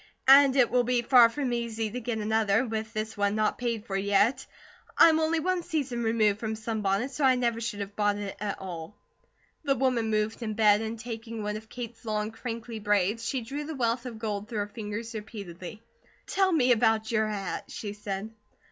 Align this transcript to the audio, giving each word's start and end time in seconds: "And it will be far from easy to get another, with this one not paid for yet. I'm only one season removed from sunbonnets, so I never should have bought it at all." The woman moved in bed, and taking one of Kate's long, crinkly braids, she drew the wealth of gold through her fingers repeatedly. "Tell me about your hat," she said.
"And 0.27 0.55
it 0.55 0.71
will 0.71 0.83
be 0.83 1.03
far 1.03 1.29
from 1.29 1.53
easy 1.53 1.91
to 1.91 1.99
get 1.99 2.17
another, 2.17 2.65
with 2.65 2.91
this 2.91 3.15
one 3.15 3.35
not 3.35 3.59
paid 3.59 3.85
for 3.85 3.95
yet. 3.95 4.47
I'm 4.97 5.19
only 5.19 5.39
one 5.39 5.61
season 5.61 6.01
removed 6.01 6.39
from 6.39 6.55
sunbonnets, 6.55 7.13
so 7.13 7.23
I 7.23 7.35
never 7.35 7.61
should 7.61 7.81
have 7.81 7.95
bought 7.95 8.17
it 8.17 8.35
at 8.39 8.57
all." 8.57 8.95
The 9.63 9.75
woman 9.75 10.09
moved 10.09 10.41
in 10.41 10.55
bed, 10.55 10.81
and 10.81 10.97
taking 10.99 11.43
one 11.43 11.55
of 11.55 11.69
Kate's 11.69 12.03
long, 12.03 12.31
crinkly 12.31 12.79
braids, 12.79 13.23
she 13.23 13.41
drew 13.41 13.63
the 13.65 13.75
wealth 13.75 14.07
of 14.07 14.17
gold 14.17 14.49
through 14.49 14.57
her 14.61 14.67
fingers 14.67 15.13
repeatedly. 15.13 15.83
"Tell 16.25 16.51
me 16.51 16.71
about 16.71 17.11
your 17.11 17.27
hat," 17.27 17.65
she 17.69 17.93
said. 17.93 18.31